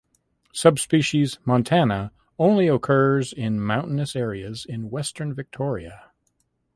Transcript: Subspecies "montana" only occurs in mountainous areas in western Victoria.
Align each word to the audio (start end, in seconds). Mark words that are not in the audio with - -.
Subspecies 0.51 1.37
"montana" 1.45 2.11
only 2.39 2.67
occurs 2.67 3.31
in 3.31 3.61
mountainous 3.61 4.15
areas 4.15 4.65
in 4.65 4.89
western 4.89 5.31
Victoria. 5.31 6.09